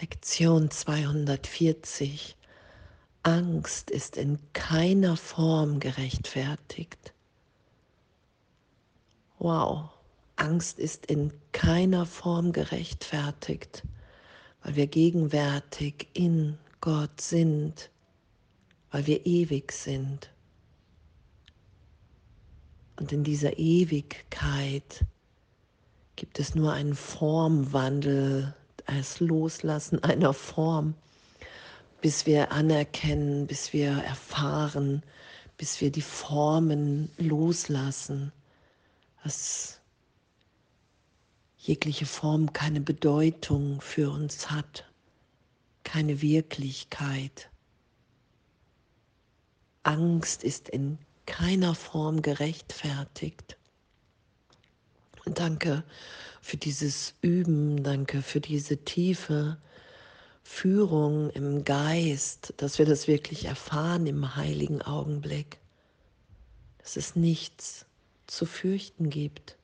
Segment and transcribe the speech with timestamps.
[0.00, 2.34] Lektion 240.
[3.22, 7.12] Angst ist in keiner Form gerechtfertigt.
[9.38, 9.90] Wow,
[10.36, 13.82] Angst ist in keiner Form gerechtfertigt,
[14.62, 17.90] weil wir gegenwärtig in Gott sind,
[18.92, 20.30] weil wir ewig sind.
[22.98, 25.04] Und in dieser Ewigkeit
[26.16, 28.54] gibt es nur einen Formwandel
[28.90, 30.94] als Loslassen einer Form,
[32.00, 35.02] bis wir anerkennen, bis wir erfahren,
[35.56, 38.32] bis wir die Formen loslassen,
[39.22, 39.80] dass
[41.58, 44.86] jegliche Form keine Bedeutung für uns hat,
[45.84, 47.48] keine Wirklichkeit.
[49.82, 53.56] Angst ist in keiner Form gerechtfertigt.
[55.34, 55.84] Danke
[56.40, 59.58] für dieses Üben, danke für diese tiefe
[60.42, 65.58] Führung im Geist, dass wir das wirklich erfahren im heiligen Augenblick,
[66.78, 67.86] dass es nichts
[68.26, 69.56] zu fürchten gibt.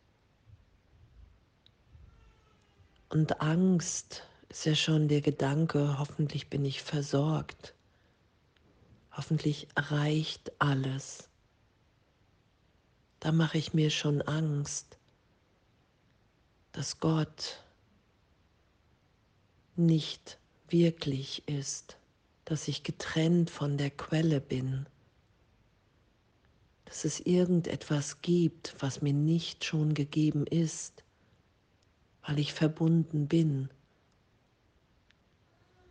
[3.08, 7.74] Und Angst ist ja schon der Gedanke, hoffentlich bin ich versorgt,
[9.10, 11.28] hoffentlich reicht alles.
[13.18, 14.95] Da mache ich mir schon Angst
[16.76, 17.64] dass Gott
[19.76, 20.38] nicht
[20.68, 21.96] wirklich ist,
[22.44, 24.86] dass ich getrennt von der Quelle bin,
[26.84, 31.02] dass es irgendetwas gibt, was mir nicht schon gegeben ist,
[32.26, 33.70] weil ich verbunden bin,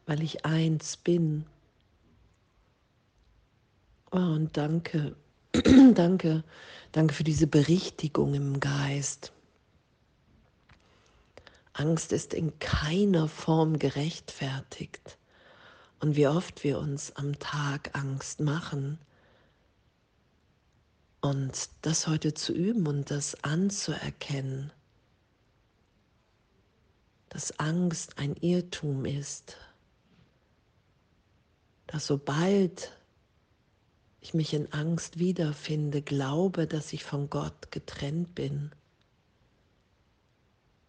[0.05, 1.47] weil ich eins bin.
[4.11, 5.15] Oh, und danke,
[5.95, 6.43] danke,
[6.91, 9.34] danke für diese Berichtigung im Geist.
[11.77, 15.17] Angst ist in keiner Form gerechtfertigt.
[15.99, 18.97] Und wie oft wir uns am Tag Angst machen.
[21.19, 24.71] Und das heute zu üben und das anzuerkennen,
[27.27, 29.57] dass Angst ein Irrtum ist,
[31.87, 32.93] dass sobald
[34.21, 38.71] ich mich in Angst wiederfinde, glaube, dass ich von Gott getrennt bin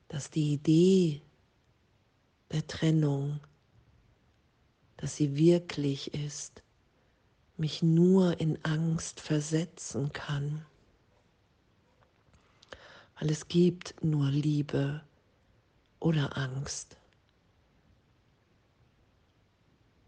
[0.09, 1.23] dass die Idee
[2.53, 3.41] der Trennung,
[4.97, 6.63] dass sie wirklich ist,
[7.57, 10.65] mich nur in Angst versetzen kann.
[13.19, 15.01] Weil es gibt nur Liebe
[16.01, 16.97] oder Angst.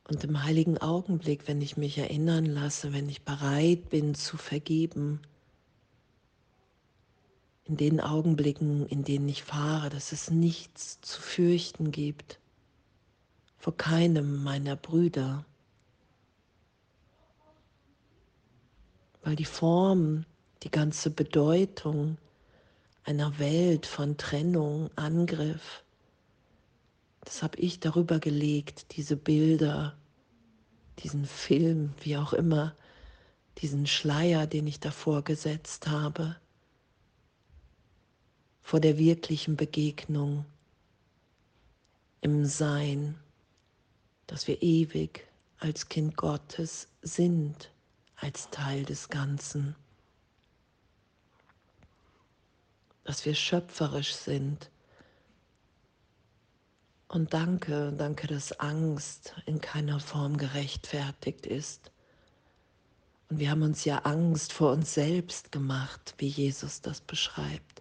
[0.08, 5.20] Und im heiligen Augenblick, wenn ich mich erinnern lasse, wenn ich bereit bin zu vergeben,
[7.68, 12.40] in den Augenblicken, in denen ich fahre, dass es nichts zu fürchten gibt
[13.58, 15.44] vor keinem meiner Brüder,
[19.22, 20.24] weil die Form,
[20.62, 22.16] die ganze Bedeutung
[23.04, 25.84] einer Welt von Trennung, Angriff,
[27.20, 29.94] das habe ich darüber gelegt, diese Bilder,
[31.00, 32.74] diesen Film, wie auch immer,
[33.58, 36.36] diesen Schleier, den ich davor gesetzt habe
[38.68, 40.44] vor der wirklichen Begegnung
[42.20, 43.18] im Sein,
[44.26, 45.26] dass wir ewig
[45.58, 47.70] als Kind Gottes sind,
[48.16, 49.74] als Teil des Ganzen,
[53.04, 54.68] dass wir schöpferisch sind.
[57.08, 61.90] Und danke, danke, dass Angst in keiner Form gerechtfertigt ist.
[63.30, 67.77] Und wir haben uns ja Angst vor uns selbst gemacht, wie Jesus das beschreibt.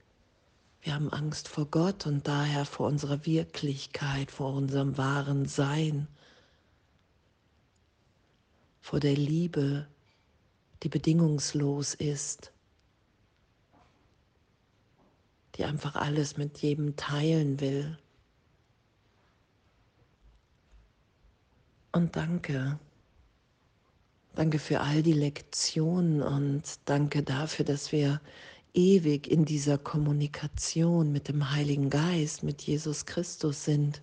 [0.87, 6.07] Wir haben Angst vor Gott und daher vor unserer Wirklichkeit, vor unserem wahren Sein,
[8.79, 9.85] vor der Liebe,
[10.83, 12.53] die bedingungslos ist,
[15.55, 17.97] die einfach alles mit jedem teilen will.
[21.91, 22.79] Und danke.
[24.35, 28.21] Danke für all die Lektionen und danke dafür, dass wir
[28.73, 34.01] ewig in dieser Kommunikation mit dem Heiligen Geist, mit Jesus Christus sind.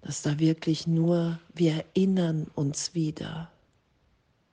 [0.00, 3.50] Dass da wirklich nur, wir erinnern uns wieder.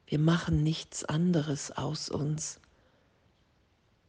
[0.07, 2.59] Wir machen nichts anderes aus uns,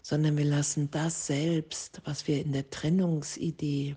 [0.03, 3.97] sondern wir lassen das selbst, was wir in der Trennungsidee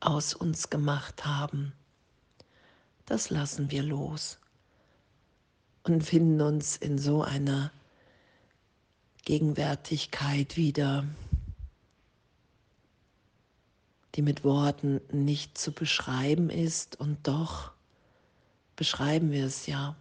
[0.00, 1.72] aus uns gemacht haben,
[3.06, 4.38] das lassen wir los
[5.84, 7.72] und finden uns in so einer
[9.24, 11.06] Gegenwärtigkeit wieder,
[14.14, 17.72] die mit Worten nicht zu beschreiben ist und doch
[18.76, 19.96] beschreiben wir es ja,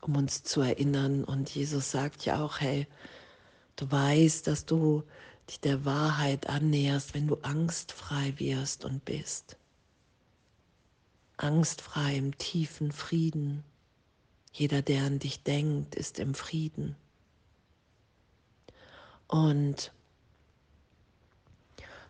[0.00, 1.24] um uns zu erinnern.
[1.24, 2.86] Und Jesus sagt ja auch, hey,
[3.76, 5.04] du weißt, dass du
[5.48, 9.56] dich der Wahrheit annäherst, wenn du angstfrei wirst und bist.
[11.36, 13.64] Angstfrei im tiefen Frieden.
[14.58, 16.96] Jeder, der an dich denkt, ist im Frieden.
[19.28, 19.92] Und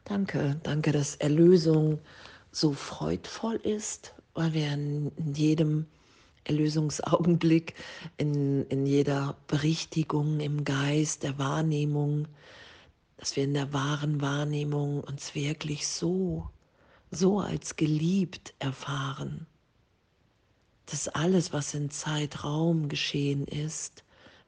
[0.04, 1.98] danke, danke, dass Erlösung
[2.50, 5.84] so freudvoll ist, weil wir in jedem
[6.44, 7.74] Erlösungsaugenblick,
[8.16, 12.28] in, in jeder Berichtigung im Geist, der Wahrnehmung,
[13.18, 16.48] dass wir in der wahren Wahrnehmung uns wirklich so,
[17.10, 19.46] so als geliebt erfahren,
[20.90, 24.04] dass alles, was in Zeitraum geschehen ist,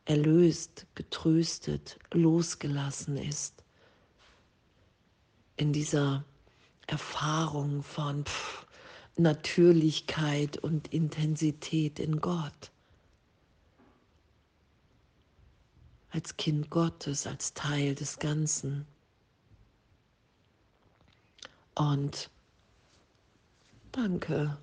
[0.07, 3.63] erlöst, getröstet, losgelassen ist.
[5.57, 6.25] In dieser
[6.87, 8.67] Erfahrung von pff,
[9.17, 12.71] Natürlichkeit und Intensität in Gott.
[16.09, 18.87] Als Kind Gottes, als Teil des Ganzen.
[21.75, 22.31] Und
[23.93, 24.57] danke,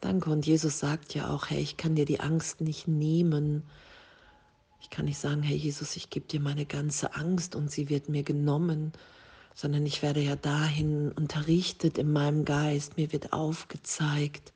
[0.00, 0.30] danke.
[0.30, 3.62] Und Jesus sagt ja auch, hey, ich kann dir die Angst nicht nehmen.
[4.80, 8.08] Ich kann nicht sagen, hey Jesus, ich gebe dir meine ganze Angst und sie wird
[8.08, 8.92] mir genommen,
[9.54, 12.96] sondern ich werde ja dahin unterrichtet in meinem Geist.
[12.96, 14.52] Mir wird aufgezeigt,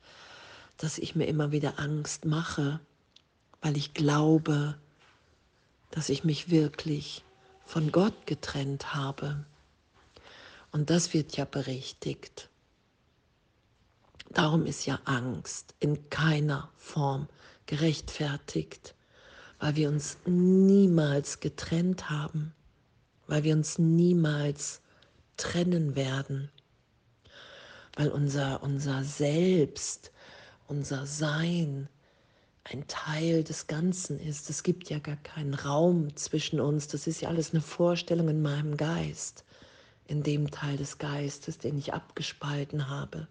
[0.77, 2.79] dass ich mir immer wieder Angst mache,
[3.61, 4.77] weil ich glaube,
[5.89, 7.23] dass ich mich wirklich
[7.65, 9.45] von Gott getrennt habe.
[10.71, 12.50] Und das wird ja berichtigt.
[14.33, 17.27] Darum ist ja Angst in keiner Form
[17.65, 18.95] gerechtfertigt,
[19.59, 22.53] weil wir uns niemals getrennt haben,
[23.27, 24.81] weil wir uns niemals
[25.35, 26.49] trennen werden,
[27.97, 30.11] weil unser, unser Selbst,
[30.67, 31.89] unser Sein
[32.63, 34.49] ein Teil des Ganzen ist.
[34.49, 36.87] Es gibt ja gar keinen Raum zwischen uns.
[36.87, 39.43] Das ist ja alles eine Vorstellung in meinem Geist,
[40.07, 43.27] in dem Teil des Geistes, den ich abgespalten habe,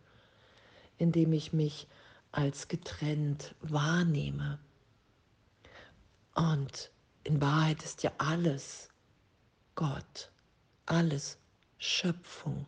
[1.00, 1.88] in dem ich mich
[2.30, 4.58] als getrennt wahrnehme.
[6.34, 6.90] Und
[7.24, 8.88] in Wahrheit ist ja alles
[9.74, 10.30] Gott,
[10.84, 11.38] alles
[11.78, 12.66] Schöpfung.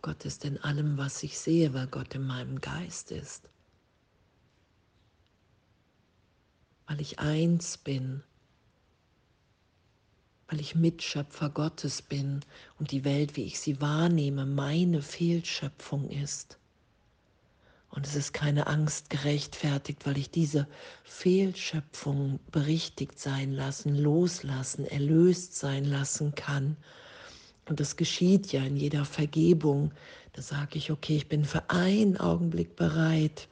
[0.00, 3.48] Gott ist in allem, was ich sehe, weil Gott in meinem Geist ist.
[6.86, 8.22] Weil ich eins bin,
[10.48, 12.40] weil ich Mitschöpfer Gottes bin
[12.78, 16.58] und die Welt, wie ich sie wahrnehme, meine Fehlschöpfung ist.
[17.90, 20.66] Und es ist keine Angst gerechtfertigt, weil ich diese
[21.04, 26.76] Fehlschöpfung berichtigt sein lassen, loslassen, erlöst sein lassen kann.
[27.68, 29.92] Und das geschieht ja in jeder Vergebung.
[30.32, 33.48] Da sage ich, okay, ich bin für einen Augenblick bereit,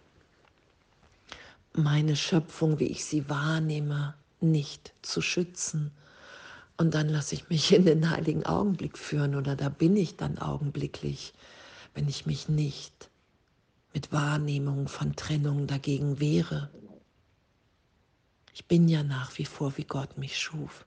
[1.72, 5.92] meine Schöpfung, wie ich sie wahrnehme, nicht zu schützen.
[6.76, 10.38] Und dann lasse ich mich in den heiligen Augenblick führen oder da bin ich dann
[10.38, 11.32] augenblicklich,
[11.94, 13.10] wenn ich mich nicht
[13.92, 16.70] mit Wahrnehmung von Trennung dagegen wehre.
[18.54, 20.86] Ich bin ja nach wie vor, wie Gott mich schuf.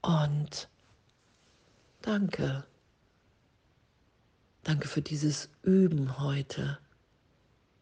[0.00, 0.68] Und
[2.02, 2.64] danke.
[4.64, 6.78] Danke für dieses Üben heute,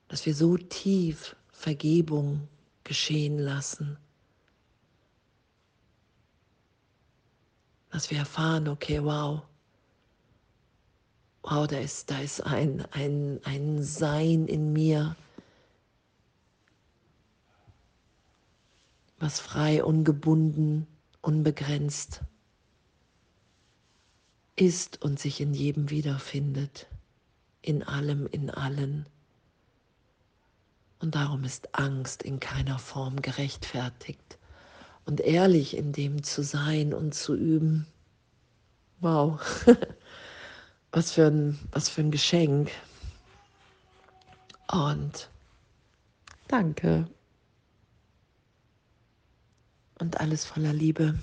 [0.09, 2.49] dass wir so tief Vergebung
[2.85, 3.99] geschehen lassen.
[7.91, 9.43] Dass wir erfahren, okay, wow,
[11.43, 15.17] wow, da ist, da ist ein, ein, ein Sein in mir,
[19.19, 20.87] was frei, ungebunden,
[21.21, 22.23] unbegrenzt
[24.57, 26.87] ist und sich in jedem wiederfindet,
[27.63, 29.07] in allem, in allen.
[31.01, 34.39] Und darum ist Angst in keiner Form gerechtfertigt.
[35.07, 37.87] Und ehrlich in dem zu sein und zu üben,
[39.01, 39.41] wow.
[40.93, 42.73] Was für ein, was für ein Geschenk.
[44.73, 45.31] Und
[46.49, 47.07] danke.
[50.01, 51.17] Und alles voller Liebe.